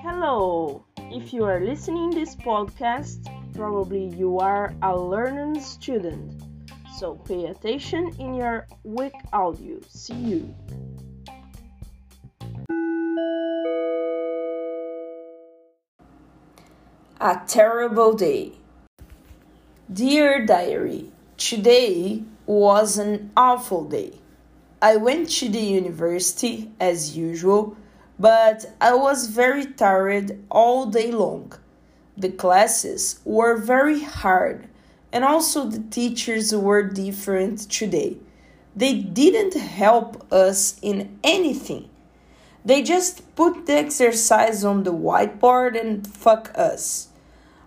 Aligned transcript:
Hello! 0.00 0.82
If 1.12 1.34
you 1.34 1.44
are 1.44 1.60
listening 1.60 2.08
this 2.08 2.34
podcast, 2.36 3.28
probably 3.54 4.06
you 4.06 4.38
are 4.38 4.72
a 4.80 4.98
learning 4.98 5.60
student. 5.60 6.42
So 6.96 7.16
pay 7.16 7.44
attention 7.44 8.14
in 8.18 8.32
your 8.32 8.66
week 8.82 9.12
audio. 9.30 9.78
See 9.90 10.14
you. 10.14 10.54
A 17.20 17.42
terrible 17.46 18.14
day. 18.14 18.52
Dear 19.92 20.46
diary, 20.46 21.12
today 21.36 22.22
was 22.46 22.96
an 22.96 23.32
awful 23.36 23.84
day. 23.84 24.14
I 24.86 24.94
went 24.94 25.30
to 25.40 25.48
the 25.48 25.58
university 25.58 26.70
as 26.78 27.16
usual, 27.16 27.76
but 28.20 28.66
I 28.80 28.94
was 28.94 29.26
very 29.26 29.66
tired 29.66 30.38
all 30.48 30.86
day 30.86 31.10
long. 31.10 31.54
The 32.16 32.30
classes 32.30 33.18
were 33.24 33.56
very 33.56 34.04
hard, 34.04 34.68
and 35.12 35.24
also 35.24 35.64
the 35.64 35.82
teachers 35.90 36.54
were 36.54 36.84
different 36.84 37.68
today. 37.68 38.18
They 38.76 38.94
didn't 38.94 39.54
help 39.54 40.32
us 40.32 40.78
in 40.80 41.18
anything. 41.24 41.90
They 42.64 42.84
just 42.84 43.34
put 43.34 43.66
the 43.66 43.78
exercise 43.78 44.64
on 44.64 44.84
the 44.84 44.94
whiteboard 44.94 45.74
and 45.74 46.06
fuck 46.06 46.52
us. 46.54 47.08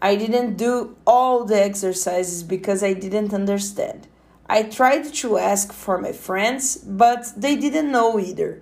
I 0.00 0.16
didn't 0.16 0.56
do 0.56 0.96
all 1.06 1.44
the 1.44 1.62
exercises 1.62 2.42
because 2.42 2.82
I 2.82 2.94
didn't 2.94 3.34
understand. 3.34 4.08
I 4.52 4.64
tried 4.64 5.14
to 5.14 5.38
ask 5.38 5.72
for 5.72 5.96
my 5.96 6.12
friends, 6.12 6.76
but 6.76 7.32
they 7.34 7.56
didn't 7.56 7.90
know 7.90 8.20
either. 8.20 8.60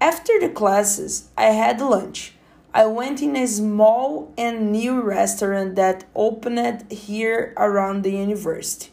After 0.00 0.40
the 0.40 0.48
classes, 0.48 1.28
I 1.38 1.50
had 1.62 1.80
lunch. 1.80 2.34
I 2.74 2.86
went 2.86 3.22
in 3.22 3.36
a 3.36 3.46
small 3.46 4.34
and 4.36 4.72
new 4.72 5.00
restaurant 5.00 5.76
that 5.76 6.02
opened 6.16 6.90
here 6.90 7.54
around 7.56 8.02
the 8.02 8.10
university. 8.10 8.90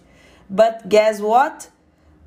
But 0.52 0.88
guess 0.88 1.20
what? 1.20 1.72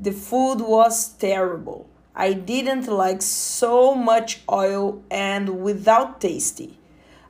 The 0.00 0.10
food 0.10 0.62
was 0.62 1.10
terrible. 1.10 1.86
I 2.16 2.32
didn't 2.32 2.88
like 2.88 3.22
so 3.22 3.94
much 3.94 4.40
oil 4.50 5.00
and 5.12 5.62
without 5.62 6.20
tasty. 6.20 6.76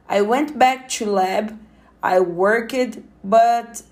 I 0.08 0.22
went 0.22 0.58
back 0.58 0.88
to 0.96 1.04
lab. 1.04 1.60
I 2.02 2.20
worked, 2.20 2.96
but 3.22 3.82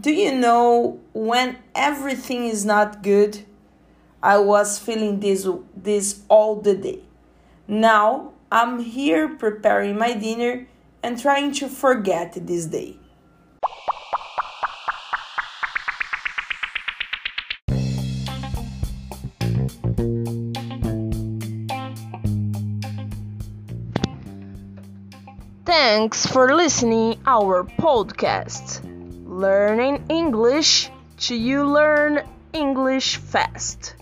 do 0.00 0.10
you 0.10 0.34
know 0.34 1.00
when 1.12 1.58
everything 1.74 2.44
is 2.44 2.64
not 2.64 3.02
good? 3.02 3.44
I 4.22 4.38
was 4.38 4.78
feeling 4.78 5.20
this 5.20 5.46
this 5.76 6.22
all 6.28 6.56
the 6.56 6.74
day. 6.74 7.00
Now 7.66 8.32
I'm 8.50 8.78
here 8.80 9.28
preparing 9.28 9.98
my 9.98 10.14
dinner 10.14 10.66
and 11.02 11.20
trying 11.20 11.52
to 11.54 11.68
forget 11.68 12.38
this 12.46 12.66
day. 12.66 12.96
Thanks 25.64 26.26
for 26.26 26.54
listening 26.54 27.18
our 27.26 27.64
podcast. 27.64 28.91
Learning 29.32 30.04
English 30.10 30.90
to 31.16 31.34
you 31.34 31.64
learn 31.64 32.22
English 32.52 33.16
fast. 33.16 33.94